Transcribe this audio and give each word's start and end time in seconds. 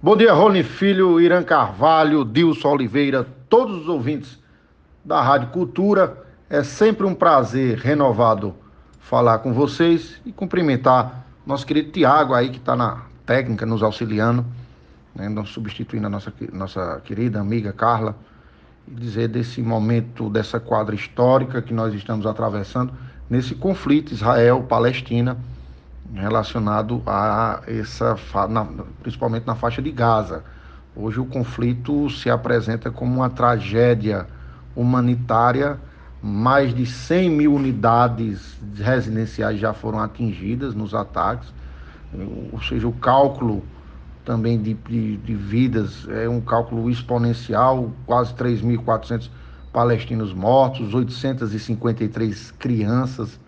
Bom 0.00 0.16
dia, 0.16 0.32
Rony 0.32 0.62
Filho, 0.62 1.20
Irã 1.20 1.42
Carvalho, 1.42 2.24
Dilson 2.24 2.68
Oliveira, 2.68 3.26
todos 3.48 3.78
os 3.78 3.88
ouvintes 3.88 4.38
da 5.04 5.20
Rádio 5.20 5.48
Cultura. 5.48 6.24
É 6.48 6.62
sempre 6.62 7.04
um 7.04 7.12
prazer 7.12 7.78
renovado 7.78 8.54
falar 9.00 9.40
com 9.40 9.52
vocês 9.52 10.20
e 10.24 10.30
cumprimentar 10.30 11.26
nosso 11.44 11.66
querido 11.66 11.90
Tiago 11.90 12.32
aí 12.32 12.48
que 12.50 12.58
está 12.58 12.76
na 12.76 13.06
técnica, 13.26 13.66
nos 13.66 13.82
auxiliando, 13.82 14.46
né, 15.12 15.28
substituindo 15.46 16.06
a 16.06 16.10
nossa, 16.10 16.32
nossa 16.52 17.02
querida 17.04 17.40
amiga 17.40 17.72
Carla, 17.72 18.14
e 18.86 18.94
dizer 18.94 19.26
desse 19.26 19.60
momento, 19.60 20.30
dessa 20.30 20.60
quadra 20.60 20.94
histórica 20.94 21.60
que 21.60 21.74
nós 21.74 21.92
estamos 21.92 22.24
atravessando, 22.24 22.92
nesse 23.28 23.52
conflito 23.52 24.12
Israel-Palestina 24.12 25.36
relacionado 26.14 27.02
a 27.06 27.60
essa, 27.66 28.16
na, 28.48 28.66
principalmente 29.02 29.46
na 29.46 29.54
faixa 29.54 29.82
de 29.82 29.90
Gaza. 29.90 30.42
Hoje 30.96 31.20
o 31.20 31.26
conflito 31.26 32.10
se 32.10 32.30
apresenta 32.30 32.90
como 32.90 33.14
uma 33.14 33.30
tragédia 33.30 34.26
humanitária. 34.74 35.78
Mais 36.20 36.74
de 36.74 36.84
100 36.84 37.30
mil 37.30 37.54
unidades 37.54 38.58
residenciais 38.76 39.60
já 39.60 39.72
foram 39.72 40.00
atingidas 40.00 40.74
nos 40.74 40.92
ataques, 40.92 41.54
ou 42.52 42.60
seja, 42.60 42.88
o 42.88 42.92
cálculo 42.92 43.62
também 44.24 44.60
de, 44.60 44.74
de, 44.74 45.16
de 45.18 45.34
vidas 45.34 46.08
é 46.08 46.28
um 46.28 46.40
cálculo 46.40 46.90
exponencial, 46.90 47.92
quase 48.04 48.34
3.400 48.34 49.30
palestinos 49.72 50.34
mortos, 50.34 50.92
853 50.92 52.50
crianças, 52.58 53.38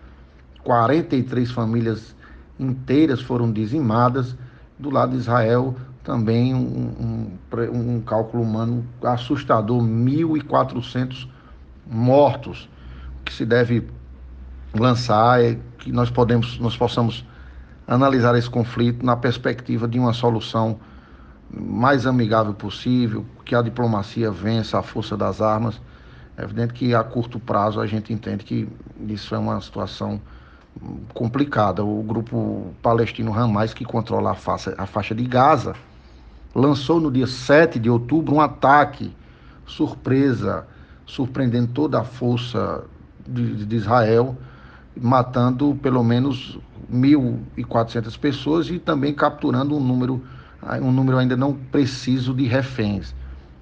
43 0.63 1.51
famílias 1.51 2.15
inteiras 2.61 3.21
foram 3.21 3.51
dizimadas. 3.51 4.35
Do 4.77 4.89
lado 4.89 5.11
de 5.11 5.17
Israel, 5.17 5.75
também 6.03 6.55
um, 6.55 7.37
um, 7.59 7.95
um 7.95 8.01
cálculo 8.01 8.43
humano 8.43 8.85
assustador: 9.03 9.81
1.400 9.81 11.27
mortos. 11.85 12.69
O 13.19 13.23
que 13.25 13.33
se 13.33 13.45
deve 13.45 13.87
lançar 14.73 15.43
é 15.43 15.59
que 15.77 15.91
nós, 15.91 16.09
podemos, 16.09 16.57
nós 16.59 16.75
possamos 16.77 17.25
analisar 17.87 18.35
esse 18.37 18.49
conflito 18.49 19.05
na 19.05 19.15
perspectiva 19.15 19.87
de 19.87 19.99
uma 19.99 20.13
solução 20.13 20.79
mais 21.53 22.07
amigável 22.07 22.53
possível, 22.53 23.25
que 23.43 23.53
a 23.53 23.61
diplomacia 23.61 24.31
vença 24.31 24.79
a 24.79 24.83
força 24.83 25.17
das 25.17 25.41
armas. 25.41 25.81
É 26.37 26.43
evidente 26.43 26.73
que 26.73 26.95
a 26.95 27.03
curto 27.03 27.39
prazo 27.39 27.81
a 27.81 27.85
gente 27.85 28.13
entende 28.13 28.45
que 28.45 28.67
isso 29.07 29.35
é 29.35 29.37
uma 29.37 29.59
situação 29.59 30.21
complicada. 31.13 31.83
O 31.83 32.01
grupo 32.03 32.73
palestino 32.81 33.33
Hamas, 33.33 33.73
que 33.73 33.85
controla 33.85 34.31
a 34.31 34.35
faixa, 34.35 34.73
a 34.77 34.85
faixa 34.85 35.13
de 35.13 35.23
Gaza, 35.23 35.75
lançou 36.53 36.99
no 36.99 37.11
dia 37.11 37.27
7 37.27 37.79
de 37.79 37.89
outubro 37.89 38.35
um 38.35 38.41
ataque 38.41 39.13
surpresa, 39.65 40.67
surpreendendo 41.05 41.67
toda 41.67 41.99
a 41.99 42.03
força 42.03 42.83
de, 43.27 43.65
de 43.65 43.75
Israel, 43.75 44.37
matando 44.99 45.77
pelo 45.81 46.03
menos 46.03 46.59
1.400 46.91 48.17
pessoas 48.19 48.69
e 48.69 48.79
também 48.79 49.13
capturando 49.13 49.75
um 49.75 49.79
número, 49.79 50.21
um 50.81 50.91
número 50.91 51.17
ainda 51.17 51.37
não 51.37 51.53
preciso 51.53 52.33
de 52.33 52.45
reféns. 52.45 53.15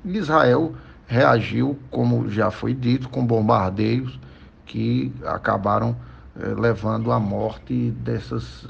Israel 0.03 0.73
reagiu, 1.05 1.77
como 1.91 2.29
já 2.29 2.49
foi 2.49 2.73
dito, 2.73 3.09
com 3.09 3.25
bombardeios 3.25 4.19
que 4.65 5.11
acabaram 5.25 5.95
eh, 6.39 6.55
levando 6.57 7.11
à 7.11 7.19
morte 7.19 7.91
dessas, 7.91 8.67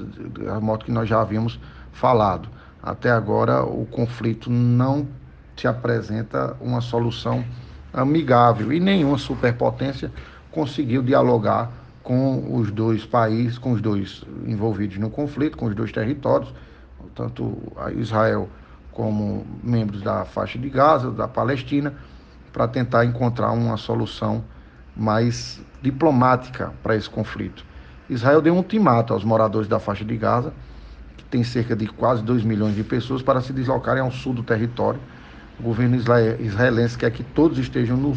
a 0.54 0.60
morte 0.60 0.86
que 0.86 0.92
nós 0.92 1.08
já 1.08 1.20
havíamos 1.20 1.60
falado. 1.92 2.48
Até 2.82 3.10
agora 3.10 3.62
o 3.62 3.86
conflito 3.86 4.50
não 4.50 5.06
se 5.56 5.68
apresenta 5.68 6.56
uma 6.60 6.80
solução 6.80 7.44
amigável 7.92 8.72
e 8.72 8.80
nenhuma 8.80 9.18
superpotência 9.18 10.10
conseguiu 10.50 11.02
dialogar 11.02 11.70
com 12.02 12.56
os 12.56 12.70
dois 12.70 13.04
países, 13.04 13.58
com 13.58 13.72
os 13.72 13.80
dois 13.80 14.24
envolvidos 14.46 14.96
no 14.98 15.10
conflito, 15.10 15.56
com 15.56 15.66
os 15.66 15.74
dois 15.74 15.92
territórios, 15.92 16.52
tanto 17.14 17.56
Israel 17.96 18.48
como 18.92 19.46
membros 19.62 20.02
da 20.02 20.24
faixa 20.24 20.58
de 20.58 20.68
Gaza, 20.68 21.10
da 21.10 21.28
Palestina, 21.28 21.94
para 22.52 22.66
tentar 22.66 23.04
encontrar 23.04 23.52
uma 23.52 23.76
solução 23.76 24.42
mais 24.96 25.60
diplomática 25.80 26.72
para 26.82 26.96
esse 26.96 27.08
conflito. 27.08 27.64
Israel 28.10 28.42
deu 28.42 28.52
um 28.52 28.56
ultimato 28.56 29.14
aos 29.14 29.22
moradores 29.22 29.68
da 29.68 29.78
faixa 29.78 30.04
de 30.04 30.16
Gaza, 30.16 30.52
que 31.16 31.24
tem 31.26 31.44
cerca 31.44 31.76
de 31.76 31.86
quase 31.86 32.24
2 32.24 32.42
milhões 32.42 32.74
de 32.74 32.82
pessoas, 32.82 33.22
para 33.22 33.40
se 33.40 33.52
deslocarem 33.52 34.02
ao 34.02 34.10
sul 34.10 34.34
do 34.34 34.42
território. 34.42 35.00
O 35.60 35.62
governo 35.62 35.94
israelense 35.94 36.98
quer 36.98 37.12
que 37.12 37.22
todos 37.22 37.56
estejam 37.56 37.96
no, 37.96 38.16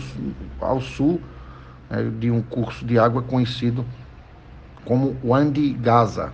ao 0.59 0.81
sul 0.81 1.21
né, 1.91 2.11
de 2.19 2.31
um 2.31 2.41
curso 2.41 2.83
de 2.83 2.97
água 2.97 3.21
conhecido 3.21 3.85
como 4.83 5.15
Wadi 5.23 5.73
Gaza. 5.73 6.33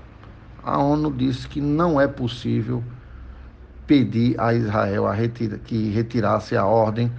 A 0.63 0.77
ONU 0.77 1.11
disse 1.11 1.45
que 1.45 1.59
não 1.59 1.99
é 1.99 2.07
possível 2.07 2.81
pedir 3.85 4.39
a 4.39 4.53
Israel 4.53 5.05
a 5.05 5.13
retira, 5.13 5.57
que 5.57 5.89
retirasse 5.89 6.55
a 6.55 6.65
ordem 6.65 7.11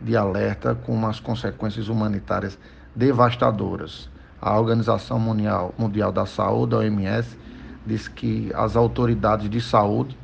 de 0.00 0.14
alerta 0.14 0.74
com 0.74 0.92
umas 0.92 1.18
consequências 1.18 1.88
humanitárias 1.88 2.58
devastadoras. 2.94 4.10
A 4.40 4.58
Organização 4.58 5.18
Mundial, 5.18 5.74
Mundial 5.76 6.12
da 6.12 6.24
Saúde, 6.24 6.74
a 6.74 6.78
OMS, 6.78 7.36
disse 7.84 8.08
que 8.10 8.52
as 8.54 8.76
autoridades 8.76 9.48
de 9.50 9.60
saúde 9.60 10.16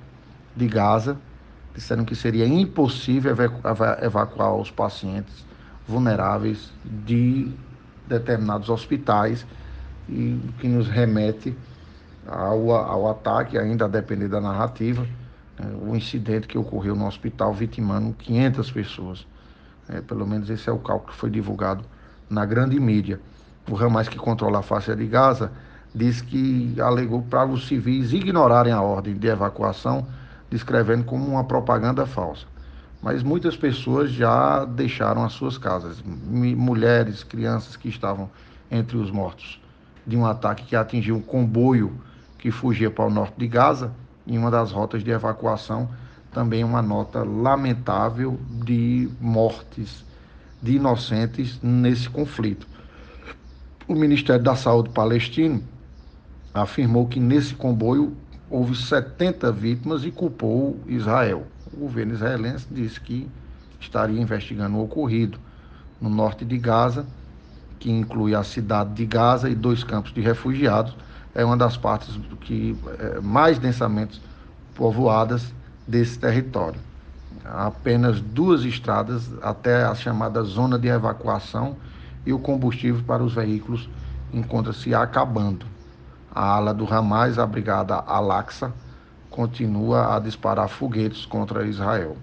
de 0.55 0.69
Gaza 0.69 1.17
disseram 1.75 2.05
que 2.05 2.15
seria 2.15 2.47
impossível 2.47 3.35
evacuar 4.01 4.55
os 4.55 4.71
pacientes 4.71 5.45
vulneráveis 5.87 6.73
de 6.85 7.53
determinados 8.07 8.71
hospitais 8.71 9.45
e 10.09 10.39
que 10.61 10.69
nos 10.69 10.89
remete 10.89 11.57
ao, 12.27 12.71
ao 12.71 13.11
ataque, 13.11 13.59
ainda 13.59 13.87
a 13.87 13.89
depender 13.89 14.29
da 14.29 14.41
narrativa, 14.41 15.07
né, 15.59 15.77
o 15.83 15.95
incidente 15.97 16.47
que 16.47 16.57
ocorreu 16.57 16.95
no 16.95 17.07
hospital 17.07 17.53
vitimando 17.53 18.13
500 18.15 18.71
pessoas. 18.71 19.27
É, 19.89 20.01
pelo 20.01 20.27
menos 20.27 20.49
esse 20.49 20.69
é 20.69 20.73
o 20.73 20.79
cálculo 20.79 21.13
que 21.13 21.19
foi 21.19 21.31
divulgado 21.31 21.85
na 22.31 22.47
grande 22.47 22.79
mídia. 22.81 23.21
O 23.71 23.77
Hamas, 23.77 24.09
que 24.09 24.19
controla 24.19 24.59
a 24.59 24.63
faixa 24.63 24.95
de 24.95 25.07
Gaza, 25.07 25.51
diz 25.95 26.21
que 26.21 26.75
alegou 26.81 27.23
para 27.23 27.47
os 27.47 27.67
civis 27.67 28.13
ignorarem 28.13 28.73
a 28.73 28.83
ordem 28.83 29.15
de 29.15 29.27
evacuação, 29.27 30.07
descrevendo 30.51 31.05
como 31.05 31.27
uma 31.27 31.45
propaganda 31.45 32.05
falsa. 32.07 32.47
Mas 33.03 33.23
muitas 33.23 33.57
pessoas 33.57 34.11
já 34.11 34.65
deixaram 34.65 35.25
as 35.25 35.33
suas 35.33 35.59
casas, 35.59 36.03
mulheres, 36.03 37.23
crianças 37.23 37.77
que 37.77 37.89
estavam 37.89 38.31
entre 38.71 38.97
os 38.97 39.11
mortos 39.11 39.61
de 40.07 40.17
um 40.17 40.27
ataque 40.27 40.65
que 40.65 40.77
atingiu 40.77 41.17
um 41.17 41.21
comboio 41.21 41.93
que 42.39 42.51
fugia 42.51 42.91
para 42.91 43.07
o 43.07 43.11
norte 43.11 43.35
de 43.39 43.49
Gaza, 43.49 43.93
em 44.27 44.37
uma 44.39 44.51
das 44.51 44.71
rotas 44.71 45.03
de 45.03 45.11
evacuação, 45.11 45.89
também 46.33 46.65
uma 46.65 46.83
nota 46.83 47.23
lamentável 47.23 48.39
de 48.65 49.09
mortes 49.21 50.05
de 50.63 50.77
inocentes 50.77 51.59
nesse 51.63 52.09
conflito. 52.09 52.67
O 53.87 53.95
Ministério 53.95 54.43
da 54.43 54.57
Saúde 54.57 54.89
palestino 54.89 55.63
afirmou 56.55 57.07
que 57.07 57.21
nesse 57.21 57.55
comboio 57.55 58.17
houve 58.49 58.75
70 58.75 59.53
vítimas 59.53 60.05
e 60.07 60.11
culpou 60.11 60.81
Israel. 60.87 61.47
O 61.71 61.81
governo 61.81 62.15
israelense 62.15 62.67
disse 62.71 62.99
que 62.99 63.29
estaria 63.79 64.19
investigando 64.19 64.79
o 64.79 64.85
ocorrido 64.85 65.39
no 66.01 66.09
norte 66.09 66.47
de 66.47 66.57
Gaza, 66.57 67.05
que 67.79 67.91
inclui 67.91 68.35
a 68.35 68.43
cidade 68.43 68.95
de 68.95 69.05
Gaza 69.05 69.51
e 69.51 69.55
dois 69.55 69.85
campos 69.85 70.15
de 70.15 70.23
refugiados. 70.23 70.97
É 71.35 71.45
uma 71.45 71.57
das 71.57 71.77
partes 71.77 72.19
que 72.41 72.75
é, 72.99 73.21
mais 73.21 73.59
densamente 73.59 74.19
povoadas 74.75 75.53
desse 75.87 76.19
território. 76.19 76.81
Há 77.45 77.67
apenas 77.67 78.19
duas 78.19 78.65
estradas 78.65 79.31
até 79.43 79.85
a 79.85 79.95
chamada 79.95 80.43
zona 80.43 80.79
de 80.79 80.89
evacuação 80.89 81.77
e 82.27 82.33
o 82.33 82.39
combustível 82.39 83.03
para 83.05 83.23
os 83.23 83.35
veículos 83.35 83.89
encontra-se 84.33 84.95
acabando. 84.95 85.67
A 86.35 86.57
ala 86.57 86.75
do 86.75 86.93
Hamas, 86.93 87.39
a 87.39 87.47
brigada 87.47 87.95
Al-Aqsa, 87.95 88.73
continua 89.31 90.17
a 90.17 90.21
disparar 90.21 90.69
foguetes 90.69 91.27
contra 91.27 91.67
Israel. 91.67 92.17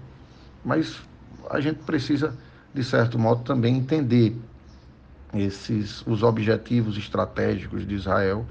Mas 0.64 1.00
a 1.50 1.60
gente 1.60 1.80
precisa, 1.80 2.36
de 2.74 2.84
certo 2.84 3.18
modo, 3.18 3.42
também 3.42 3.76
entender 3.76 4.36
esses 5.34 6.06
os 6.06 6.22
objetivos 6.22 6.96
estratégicos 6.98 7.86
de 7.86 7.94
Israel 7.94 8.44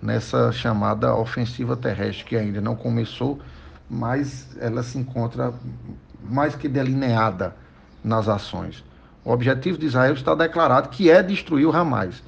nessa 0.00 0.52
chamada 0.52 1.14
ofensiva 1.14 1.76
terrestre 1.76 2.24
que 2.24 2.36
ainda 2.36 2.60
não 2.60 2.76
começou, 2.76 3.40
mas 3.90 4.56
ela 4.60 4.82
se 4.82 4.98
encontra 4.98 5.52
mais 6.22 6.54
que 6.54 6.68
delineada 6.68 7.56
nas 8.04 8.28
ações. 8.28 8.84
O 9.28 9.32
objetivo 9.32 9.76
de 9.76 9.84
Israel 9.84 10.14
está 10.14 10.34
declarado 10.34 10.88
que 10.88 11.10
é 11.10 11.22
destruir 11.22 11.66
o 11.66 11.76
Hamas. 11.76 12.22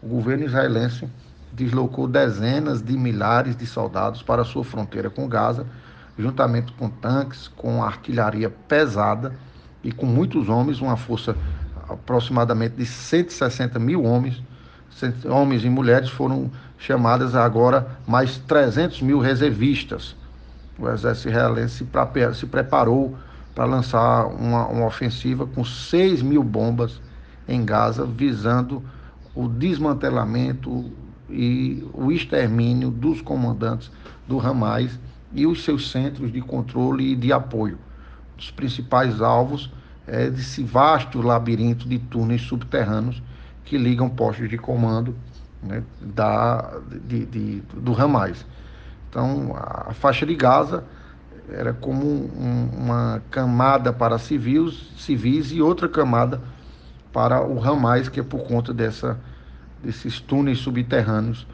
O 0.00 0.06
governo 0.06 0.44
israelense 0.44 1.08
deslocou 1.52 2.06
dezenas 2.06 2.80
de 2.80 2.96
milhares 2.96 3.56
de 3.56 3.66
soldados 3.66 4.22
para 4.22 4.42
a 4.42 4.44
sua 4.44 4.62
fronteira 4.62 5.10
com 5.10 5.26
Gaza, 5.26 5.66
juntamente 6.16 6.72
com 6.74 6.88
tanques, 6.88 7.48
com 7.48 7.82
artilharia 7.82 8.48
pesada 8.68 9.32
e 9.82 9.90
com 9.90 10.06
muitos 10.06 10.48
homens, 10.48 10.80
uma 10.80 10.96
força 10.96 11.34
aproximadamente 11.88 12.76
de 12.76 12.86
160 12.86 13.76
mil 13.80 14.04
homens, 14.04 14.40
homens 15.24 15.64
e 15.64 15.68
mulheres 15.68 16.08
foram 16.08 16.52
chamadas 16.78 17.34
agora 17.34 17.98
mais 18.06 18.38
300 18.38 19.02
mil 19.02 19.18
reservistas. 19.18 20.14
O 20.78 20.88
exército 20.88 21.30
israelense 21.30 21.84
se 22.34 22.46
preparou 22.46 23.18
para 23.54 23.64
lançar 23.64 24.26
uma, 24.26 24.66
uma 24.66 24.86
ofensiva 24.86 25.46
com 25.46 25.64
6 25.64 26.22
mil 26.22 26.42
bombas 26.42 27.00
em 27.46 27.64
Gaza, 27.64 28.04
visando 28.04 28.82
o 29.34 29.48
desmantelamento 29.48 30.90
e 31.28 31.86
o 31.92 32.10
extermínio 32.10 32.90
dos 32.90 33.20
comandantes 33.20 33.90
do 34.26 34.40
Hamas 34.40 34.98
e 35.32 35.46
os 35.46 35.64
seus 35.64 35.90
centros 35.90 36.32
de 36.32 36.40
controle 36.40 37.12
e 37.12 37.16
de 37.16 37.32
apoio. 37.32 37.78
Os 38.38 38.50
principais 38.50 39.20
alvos 39.20 39.70
é 40.06 40.28
desse 40.28 40.62
vasto 40.62 41.20
labirinto 41.22 41.88
de 41.88 41.98
túneis 41.98 42.42
subterrâneos 42.42 43.22
que 43.64 43.78
ligam 43.78 44.08
postos 44.08 44.48
de 44.48 44.58
comando 44.58 45.16
né, 45.62 45.82
da, 46.00 46.78
de, 47.06 47.24
de, 47.24 47.62
do 47.72 48.00
Hamas. 48.00 48.44
Então, 49.08 49.54
a 49.56 49.92
faixa 49.94 50.26
de 50.26 50.34
Gaza 50.34 50.84
era 51.48 51.72
como 51.72 52.06
um, 52.06 52.68
uma 52.76 53.22
camada 53.30 53.92
para 53.92 54.18
civis, 54.18 54.90
civis 54.96 55.52
e 55.52 55.60
outra 55.60 55.88
camada 55.88 56.40
para 57.12 57.46
o 57.46 57.62
Hamas, 57.62 58.08
que 58.08 58.20
é 58.20 58.22
por 58.22 58.44
conta 58.44 58.72
dessa, 58.72 59.18
desses 59.82 60.20
túneis 60.20 60.58
subterrâneos 60.58 61.46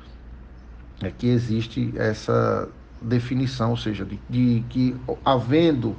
é 1.02 1.10
que 1.10 1.28
existe 1.28 1.92
essa 1.96 2.68
definição, 3.00 3.70
ou 3.70 3.76
seja, 3.76 4.04
de, 4.04 4.20
de 4.28 4.64
que 4.68 4.96
havendo 5.24 5.96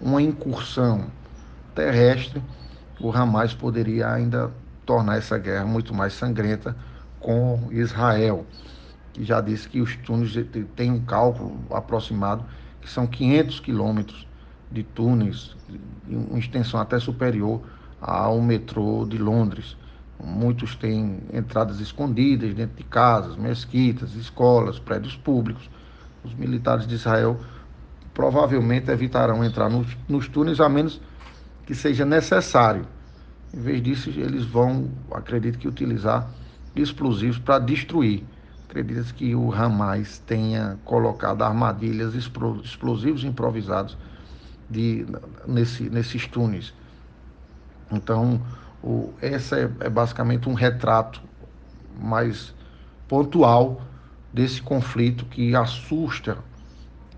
uma 0.00 0.22
incursão 0.22 1.06
terrestre, 1.74 2.40
o 3.00 3.10
Hamas 3.10 3.52
poderia 3.52 4.12
ainda 4.12 4.52
tornar 4.86 5.18
essa 5.18 5.36
guerra 5.38 5.64
muito 5.64 5.92
mais 5.92 6.12
sangrenta 6.12 6.76
com 7.18 7.68
Israel, 7.72 8.46
que 9.12 9.24
já 9.24 9.40
disse 9.40 9.68
que 9.68 9.80
os 9.80 9.96
túneis 9.96 10.32
têm 10.76 10.92
um 10.92 11.04
cálculo 11.04 11.60
aproximado 11.70 12.44
que 12.80 12.90
são 12.90 13.06
500 13.06 13.60
quilômetros 13.60 14.26
de 14.70 14.82
túneis, 14.82 15.56
uma 16.08 16.38
extensão 16.38 16.80
até 16.80 16.98
superior 16.98 17.62
ao 18.00 18.40
metrô 18.40 19.06
de 19.08 19.18
Londres. 19.18 19.76
Muitos 20.22 20.74
têm 20.74 21.20
entradas 21.32 21.80
escondidas 21.80 22.54
dentro 22.54 22.76
de 22.76 22.84
casas, 22.84 23.36
mesquitas, 23.36 24.14
escolas, 24.14 24.78
prédios 24.78 25.16
públicos. 25.16 25.70
Os 26.24 26.34
militares 26.34 26.86
de 26.86 26.94
Israel 26.94 27.38
provavelmente 28.12 28.90
evitarão 28.90 29.44
entrar 29.44 29.70
nos, 29.70 29.86
nos 30.08 30.28
túneis, 30.28 30.60
a 30.60 30.68
menos 30.68 31.00
que 31.64 31.74
seja 31.74 32.04
necessário. 32.04 32.84
Em 33.54 33.60
vez 33.60 33.82
disso, 33.82 34.10
eles 34.10 34.44
vão, 34.44 34.90
acredito 35.12 35.58
que, 35.58 35.68
utilizar 35.68 36.28
explosivos 36.74 37.38
para 37.38 37.58
destruir. 37.58 38.24
Acredita 38.68 39.02
que 39.14 39.34
o 39.34 39.50
Hamas 39.50 40.18
tenha 40.18 40.78
colocado 40.84 41.42
armadilhas 41.42 42.14
explosivos 42.14 43.24
improvisados 43.24 43.96
de, 44.68 45.06
nesse, 45.46 45.88
nesses 45.88 46.26
túneis. 46.26 46.74
Então, 47.90 48.42
o, 48.82 49.14
esse 49.22 49.54
é, 49.54 49.70
é 49.80 49.88
basicamente 49.88 50.50
um 50.50 50.52
retrato 50.52 51.22
mais 51.98 52.54
pontual 53.08 53.80
desse 54.32 54.60
conflito 54.60 55.24
que 55.24 55.56
assusta 55.56 56.36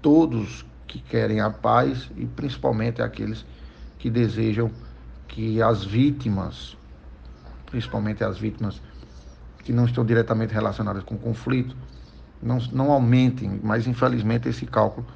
todos 0.00 0.64
que 0.86 1.00
querem 1.00 1.40
a 1.40 1.50
paz 1.50 2.08
e 2.16 2.26
principalmente 2.26 3.02
aqueles 3.02 3.44
que 3.98 4.08
desejam 4.08 4.70
que 5.26 5.60
as 5.60 5.84
vítimas, 5.84 6.76
principalmente 7.66 8.22
as 8.22 8.38
vítimas 8.38 8.80
que 9.62 9.72
não 9.72 9.84
estão 9.84 10.04
diretamente 10.04 10.52
relacionadas 10.52 11.02
com 11.02 11.16
conflito, 11.16 11.76
não, 12.42 12.58
não 12.72 12.90
aumentem, 12.90 13.60
mas 13.62 13.86
infelizmente 13.86 14.48
esse 14.48 14.66
cálculo 14.66 15.06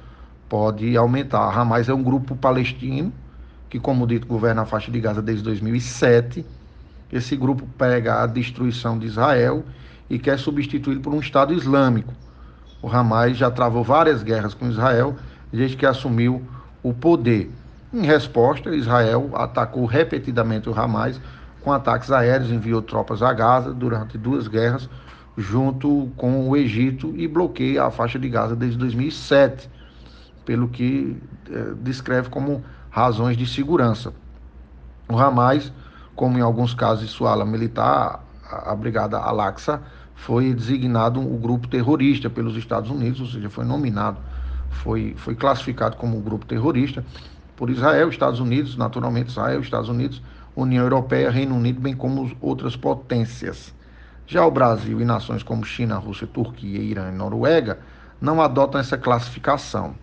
pode 0.47 0.95
aumentar. 0.95 1.39
A 1.39 1.61
Hamas 1.61 1.89
é 1.89 1.93
um 1.93 2.03
grupo 2.03 2.35
palestino 2.35 3.11
que, 3.69 3.79
como 3.79 4.05
dito, 4.05 4.27
governa 4.27 4.61
a 4.61 4.65
faixa 4.65 4.91
de 4.91 4.99
Gaza 4.99 5.21
desde 5.21 5.43
2007. 5.43 6.45
Esse 7.11 7.35
grupo 7.35 7.67
pega 7.77 8.21
a 8.21 8.27
destruição 8.27 8.97
de 8.97 9.07
Israel 9.07 9.63
e 10.09 10.19
quer 10.19 10.37
substituí-lo 10.37 11.01
por 11.01 11.13
um 11.13 11.19
Estado 11.19 11.53
Islâmico. 11.53 12.13
O 12.81 12.89
Hamas 12.89 13.37
já 13.37 13.49
travou 13.49 13.83
várias 13.83 14.21
guerras 14.21 14.53
com 14.53 14.69
Israel 14.69 15.15
desde 15.51 15.75
que 15.75 15.85
assumiu 15.85 16.43
o 16.83 16.93
poder. 16.93 17.51
Em 17.91 18.05
resposta, 18.05 18.75
Israel 18.75 19.31
atacou 19.33 19.85
repetidamente 19.85 20.69
o 20.69 20.79
Hamas 20.79 21.19
com 21.65 21.73
ataques 21.73 22.11
aéreos, 22.11 22.51
enviou 22.51 22.79
tropas 22.79 23.23
a 23.23 23.33
Gaza 23.33 23.73
durante 23.73 24.19
duas 24.19 24.47
guerras, 24.47 24.87
junto 25.35 26.11
com 26.15 26.47
o 26.47 26.55
Egito, 26.55 27.11
e 27.17 27.27
bloqueia 27.27 27.85
a 27.85 27.91
faixa 27.91 28.19
de 28.19 28.29
Gaza 28.29 28.55
desde 28.55 28.77
2007, 28.77 29.67
pelo 30.45 30.67
que 30.67 31.19
eh, 31.49 31.73
descreve 31.81 32.29
como 32.29 32.63
razões 32.91 33.35
de 33.35 33.47
segurança. 33.47 34.13
O 35.09 35.17
Hamas, 35.17 35.73
como 36.15 36.37
em 36.37 36.41
alguns 36.41 36.75
casos 36.75 37.03
de 37.03 37.11
sua 37.11 37.31
ala 37.31 37.45
militar, 37.45 38.23
a 38.47 38.75
Brigada 38.75 39.17
Al-Aqsa, 39.17 39.81
foi 40.13 40.53
designado 40.53 41.19
o 41.19 41.35
um 41.35 41.37
grupo 41.39 41.67
terrorista 41.67 42.29
pelos 42.29 42.55
Estados 42.55 42.91
Unidos, 42.91 43.21
ou 43.21 43.27
seja, 43.27 43.49
foi 43.49 43.65
nominado, 43.65 44.19
foi, 44.69 45.15
foi 45.17 45.33
classificado 45.33 45.97
como 45.97 46.15
um 46.15 46.21
grupo 46.21 46.45
terrorista 46.45 47.03
por 47.55 47.71
Israel, 47.71 48.07
Estados 48.09 48.39
Unidos, 48.39 48.77
naturalmente 48.77 49.29
Israel, 49.29 49.61
Estados 49.61 49.89
Unidos, 49.89 50.21
União 50.55 50.83
Europeia, 50.83 51.29
Reino 51.29 51.55
Unido, 51.55 51.81
bem 51.81 51.95
como 51.95 52.31
outras 52.39 52.75
potências. 52.75 53.73
Já 54.25 54.45
o 54.45 54.51
Brasil 54.51 55.01
e 55.01 55.05
nações 55.05 55.43
como 55.43 55.65
China, 55.65 55.97
Rússia, 55.97 56.25
Turquia, 56.25 56.79
Irã 56.79 57.09
e 57.11 57.15
Noruega 57.15 57.79
não 58.19 58.41
adotam 58.41 58.79
essa 58.79 58.97
classificação. 58.97 59.95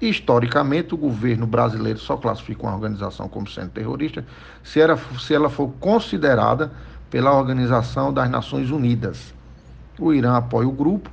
Historicamente, 0.00 0.94
o 0.94 0.98
governo 0.98 1.46
brasileiro 1.46 1.98
só 1.98 2.16
classifica 2.16 2.62
uma 2.62 2.74
organização 2.74 3.28
como 3.28 3.48
sendo 3.48 3.70
terrorista 3.70 4.24
se, 4.62 4.80
era, 4.80 4.96
se 5.18 5.34
ela 5.34 5.48
for 5.48 5.68
considerada 5.80 6.70
pela 7.10 7.32
Organização 7.32 8.12
das 8.12 8.30
Nações 8.30 8.70
Unidas. 8.70 9.34
O 9.98 10.12
Irã 10.12 10.36
apoia 10.36 10.68
o 10.68 10.72
grupo, 10.72 11.10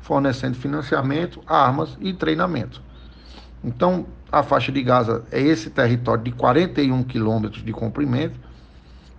fornecendo 0.00 0.56
financiamento, 0.56 1.42
armas 1.46 1.96
e 2.00 2.12
treinamento. 2.12 2.82
Então, 3.64 4.06
a 4.30 4.42
faixa 4.42 4.72
de 4.72 4.82
Gaza 4.82 5.24
é 5.30 5.40
esse 5.40 5.70
território 5.70 6.22
de 6.22 6.32
41 6.32 7.02
quilômetros 7.04 7.64
de 7.64 7.72
comprimento, 7.72 8.38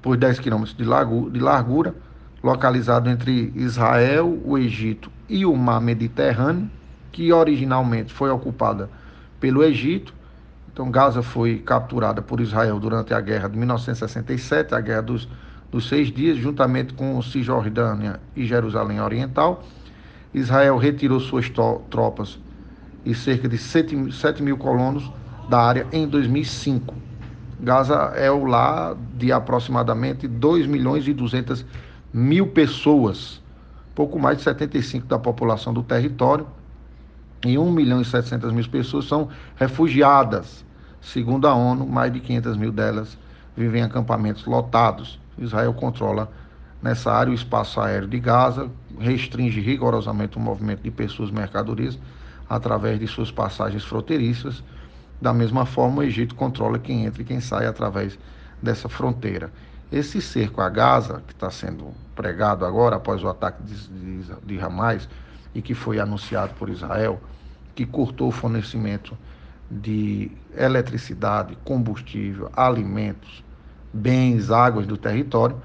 por 0.01 0.17
10 0.17 0.39
quilômetros 0.39 0.75
de, 0.75 0.83
de 0.83 1.39
largura, 1.39 1.95
localizado 2.43 3.09
entre 3.09 3.51
Israel, 3.55 4.39
o 4.45 4.57
Egito 4.57 5.09
e 5.27 5.45
o 5.45 5.55
Mar 5.55 5.81
Mediterrâneo, 5.81 6.69
que 7.11 7.31
originalmente 7.33 8.13
foi 8.13 8.29
ocupada 8.29 8.89
pelo 9.39 9.63
Egito. 9.63 10.13
Então, 10.71 10.91
Gaza 10.91 11.23
foi 11.23 11.57
capturada 11.57 12.21
por 12.21 12.39
Israel 12.39 12.79
durante 12.79 13.13
a 13.13 13.19
guerra 13.19 13.49
de 13.49 13.57
1967, 13.57 14.75
a 14.75 14.79
guerra 14.79 15.01
dos, 15.01 15.27
dos 15.71 15.87
seis 15.89 16.11
dias, 16.11 16.37
juntamente 16.37 16.93
com 16.93 17.19
Cisjordânia 17.21 18.19
e 18.35 18.45
Jerusalém 18.45 19.01
Oriental. 19.01 19.63
Israel 20.33 20.77
retirou 20.77 21.19
suas 21.19 21.49
tropas 21.89 22.37
e 23.07 23.15
cerca 23.15 23.47
de 23.47 23.57
7, 23.57 24.11
7 24.11 24.43
mil 24.43 24.57
colonos 24.57 25.09
da 25.49 25.61
área 25.61 25.87
em 25.93 26.05
2005. 26.05 26.93
Gaza 27.57 27.95
é 28.15 28.29
o 28.29 28.43
lar 28.43 28.97
de 29.15 29.31
aproximadamente 29.31 30.27
2 30.27 30.67
milhões 30.67 31.07
e 31.07 31.13
200 31.13 31.65
mil 32.13 32.47
pessoas, 32.47 33.41
pouco 33.95 34.19
mais 34.19 34.39
de 34.39 34.43
75% 34.43 35.05
da 35.05 35.17
população 35.17 35.73
do 35.73 35.81
território, 35.81 36.45
e 37.45 37.57
1 37.57 37.71
milhão 37.71 38.01
e 38.01 38.05
700 38.05 38.51
mil 38.51 38.67
pessoas 38.67 39.05
são 39.05 39.29
refugiadas. 39.55 40.65
Segundo 40.99 41.47
a 41.47 41.53
ONU, 41.53 41.87
mais 41.87 42.11
de 42.11 42.19
500 42.19 42.57
mil 42.57 42.73
delas 42.73 43.17
vivem 43.55 43.81
em 43.81 43.85
acampamentos 43.85 44.45
lotados. 44.45 45.17
Israel 45.37 45.73
controla 45.73 46.29
nessa 46.81 47.13
área 47.13 47.31
o 47.31 47.33
espaço 47.33 47.79
aéreo 47.79 48.07
de 48.07 48.19
Gaza, 48.19 48.69
restringe 48.99 49.61
rigorosamente 49.61 50.35
o 50.35 50.41
movimento 50.41 50.81
de 50.81 50.91
pessoas 50.91 51.29
e 51.29 51.33
mercadorias 51.33 51.97
através 52.49 52.99
de 52.99 53.07
suas 53.07 53.31
passagens 53.31 53.83
fronteiriças. 53.83 54.63
Da 55.21 55.33
mesma 55.33 55.65
forma, 55.65 55.99
o 55.99 56.03
Egito 56.03 56.35
controla 56.35 56.79
quem 56.79 57.05
entra 57.05 57.21
e 57.21 57.25
quem 57.25 57.39
sai 57.39 57.65
através 57.65 58.17
dessa 58.61 58.87
fronteira. 58.87 59.51
Esse 59.91 60.21
cerco 60.21 60.61
a 60.61 60.69
Gaza, 60.69 61.23
que 61.25 61.33
está 61.33 61.49
sendo 61.49 61.93
pregado 62.15 62.65
agora 62.65 62.97
após 62.97 63.23
o 63.23 63.27
ataque 63.29 63.63
de, 63.63 63.87
de, 63.87 64.35
de 64.45 64.59
Hamas 64.59 65.07
e 65.55 65.61
que 65.61 65.73
foi 65.73 65.99
anunciado 65.99 66.53
por 66.55 66.69
Israel, 66.69 67.21
que 67.73 67.85
cortou 67.85 68.27
o 68.27 68.31
fornecimento 68.31 69.17
de 69.69 70.31
eletricidade, 70.55 71.57
combustível, 71.63 72.49
alimentos, 72.53 73.43
bens, 73.93 74.51
águas 74.51 74.85
do 74.85 74.97
território. 74.97 75.61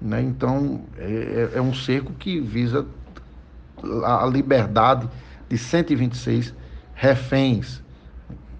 Né? 0.00 0.22
Então, 0.22 0.84
é, 0.96 1.52
é 1.54 1.60
um 1.60 1.74
cerco 1.74 2.12
que 2.12 2.40
visa 2.40 2.86
a 4.04 4.26
liberdade 4.26 5.08
de 5.48 5.58
126 5.58 6.54
reféns 6.94 7.82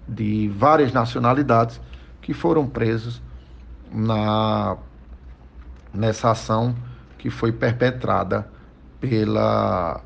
de 0.07 0.47
várias 0.49 0.93
nacionalidades 0.93 1.81
que 2.21 2.33
foram 2.33 2.67
presos 2.67 3.21
na, 3.91 4.77
nessa 5.93 6.31
ação 6.31 6.75
que 7.17 7.29
foi 7.29 7.51
perpetrada 7.51 8.47
pela, 8.99 10.01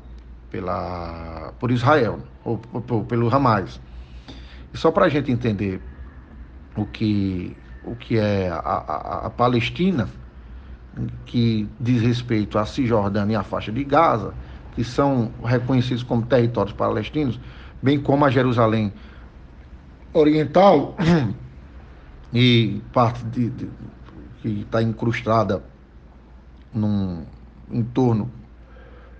pela, 0.50 1.52
por 1.58 1.70
Israel, 1.70 2.20
ou, 2.44 2.60
ou 2.72 3.04
pelo 3.04 3.34
Hamas. 3.34 3.80
E 4.72 4.76
só 4.76 4.90
para 4.90 5.06
a 5.06 5.08
gente 5.08 5.30
entender 5.30 5.80
o 6.76 6.86
que, 6.86 7.56
o 7.84 7.94
que 7.94 8.18
é 8.18 8.48
a, 8.48 8.56
a, 8.56 9.26
a 9.26 9.30
Palestina, 9.30 10.08
que 11.26 11.68
diz 11.80 12.02
respeito 12.02 12.58
à 12.58 12.66
Cisjordânia 12.66 13.34
e 13.34 13.36
à 13.36 13.42
faixa 13.42 13.72
de 13.72 13.84
Gaza, 13.84 14.34
que 14.74 14.82
são 14.82 15.30
reconhecidos 15.44 16.02
como 16.02 16.22
territórios 16.22 16.74
palestinos, 16.74 17.38
bem 17.82 18.00
como 18.00 18.24
a 18.24 18.30
Jerusalém 18.30 18.92
Oriental 20.12 20.96
e 22.32 22.80
parte 22.92 23.24
de, 23.26 23.50
de 23.50 23.68
que 24.40 24.60
está 24.60 24.82
incrustada 24.82 25.62
num 26.74 27.24
entorno 27.70 28.30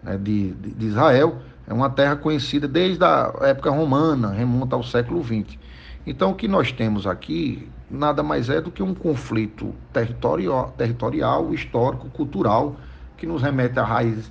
né, 0.03 0.19
de, 0.19 0.53
de, 0.53 0.71
de, 0.73 0.87
Israel, 0.87 1.41
é 1.67 1.73
uma 1.73 1.89
terra 1.89 2.17
conhecida 2.17 2.67
desde 2.67 3.05
a 3.05 3.33
época 3.43 3.71
romana, 3.71 4.33
remonta 4.33 4.75
ao 4.75 4.83
século 4.83 5.23
XX. 5.23 5.57
Então, 6.05 6.33
o 6.33 6.35
que 6.35 6.49
nós 6.49 6.73
temos 6.73 7.07
aqui 7.07 7.69
nada 7.89 8.23
mais 8.23 8.49
é 8.49 8.61
do 8.61 8.71
que 8.71 8.83
um 8.83 8.95
conflito 8.95 9.73
territorial, 9.93 10.75
territorial 10.77 11.55
histórico, 11.55 12.09
cultural, 12.11 12.77
que 13.17 13.27
nos 13.27 13.41
remete 13.41 13.79
a 13.79 13.85
raízes 13.85 14.31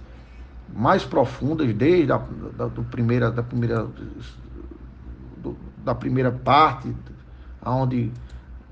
mais 0.73 1.03
profundas, 1.03 1.73
desde 1.73 2.11
a 2.11 2.17
da, 2.57 2.67
do 2.67 2.83
primeira, 2.83 3.29
da, 3.31 3.43
primeira, 3.43 3.87
do, 5.37 5.57
da 5.83 5.93
primeira 5.93 6.31
parte, 6.31 6.93
onde 7.65 8.11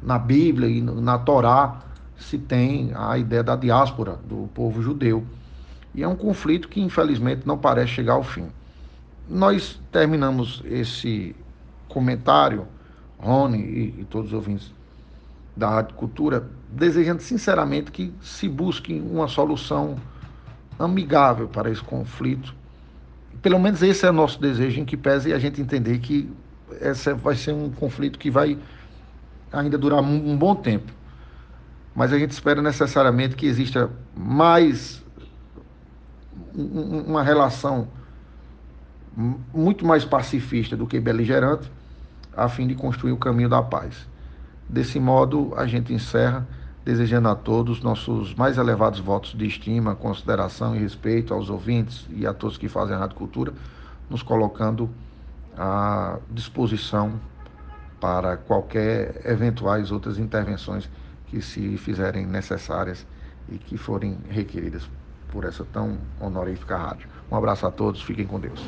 na 0.02 0.18
Bíblia 0.18 0.70
e 0.70 0.82
na 0.82 1.18
Torá 1.18 1.82
se 2.18 2.38
tem 2.38 2.92
a 2.96 3.18
ideia 3.18 3.44
da 3.44 3.56
diáspora 3.56 4.18
do 4.28 4.50
povo 4.54 4.82
judeu. 4.82 5.26
E 5.94 6.04
é 6.04 6.08
um 6.08 6.16
conflito 6.16 6.68
que, 6.68 6.82
infelizmente, 6.82 7.46
não 7.46 7.58
parece 7.58 7.94
chegar 7.94 8.14
ao 8.14 8.24
fim. 8.24 8.48
Nós 9.28 9.80
terminamos 9.92 10.62
esse 10.66 11.36
comentário, 11.88 12.68
Rony 13.18 13.60
e, 13.60 14.02
e 14.02 14.06
todos 14.10 14.28
os 14.28 14.34
ouvintes 14.34 14.74
da 15.56 15.70
Rádio 15.70 15.96
Cultura, 15.96 16.48
desejando 16.70 17.22
sinceramente 17.22 17.92
que 17.92 18.14
se 18.22 18.48
busque 18.48 18.94
uma 18.94 19.28
solução 19.28 19.98
amigável 20.80 21.48
para 21.48 21.70
esse 21.70 21.82
conflito. 21.82 22.56
Pelo 23.42 23.60
menos 23.60 23.84
esse 23.84 24.06
é 24.06 24.10
o 24.10 24.14
nosso 24.14 24.40
desejo, 24.40 24.80
em 24.80 24.86
que 24.86 24.98
pese 24.98 25.34
a 25.34 25.40
gente 25.40 25.62
entender 25.62 26.00
que 26.00 26.32
esse 26.82 27.14
vai 27.14 27.36
ser 27.36 27.54
um 27.54 27.70
conflito 27.70 28.18
que 28.18 28.32
vai 28.32 28.58
ainda 29.52 29.78
durar 29.78 30.02
um 30.02 30.38
bom 30.38 30.56
tempo. 30.56 30.92
Mas 31.96 32.14
a 32.14 32.20
gente 32.20 32.32
espera 32.32 32.62
necessariamente 32.62 33.36
que 33.36 33.46
exista 33.46 33.90
mais 34.16 35.04
uma 36.56 37.22
relação 37.22 37.88
muito 39.54 39.86
mais 39.86 40.06
pacifista 40.06 40.78
do 40.78 40.88
que 40.88 41.00
beligerante, 41.00 41.70
a 42.36 42.48
fim 42.48 42.68
de 42.68 42.76
construir 42.76 43.12
o 43.12 43.18
caminho 43.18 43.50
da 43.50 43.62
paz. 43.62 44.08
Desse 44.68 45.00
modo, 45.00 45.54
a 45.58 45.66
gente 45.66 45.94
encerra 45.94 46.48
desejando 46.90 47.30
a 47.30 47.36
todos 47.36 47.84
nossos 47.84 48.34
mais 48.34 48.58
elevados 48.58 49.00
votos 49.00 49.36
de 49.38 49.46
estima, 49.46 49.94
consideração 49.94 50.76
e 50.76 50.80
respeito 50.80 51.36
aos 51.36 51.48
ouvintes 51.48 52.08
e 52.10 52.26
a 52.26 52.34
todos 52.34 52.58
que 52.58 52.68
fazem 52.68 52.96
a 52.96 52.98
Rádio 53.00 53.16
Cultura, 53.16 53.54
nos 54.10 54.24
colocando 54.24 54.90
à 55.56 56.18
disposição 56.32 57.20
para 58.02 58.38
qualquer 58.38 59.22
eventuais 59.24 59.92
outras 59.92 60.18
intervenções 60.18 60.90
que 61.28 61.44
se 61.44 61.78
fizerem 61.78 62.26
necessárias 62.26 63.06
e 63.48 63.60
que 63.60 63.78
forem 63.78 64.18
requeridas 64.28 64.90
por 65.32 65.46
essa 65.46 65.64
tão 65.66 65.96
honorífica 66.20 66.76
rádio. 66.76 67.08
Um 67.32 67.36
abraço 67.36 67.68
a 67.68 67.72
todos, 67.72 68.02
fiquem 68.02 68.26
com 68.26 68.40
Deus. 68.40 68.66